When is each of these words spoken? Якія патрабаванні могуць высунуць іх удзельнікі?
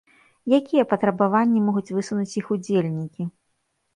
Якія 0.59 0.85
патрабаванні 0.93 1.59
могуць 1.67 1.93
высунуць 1.97 2.37
іх 2.43 2.49
удзельнікі? 2.55 3.29